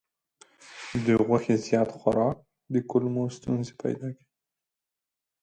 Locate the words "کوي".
4.17-4.25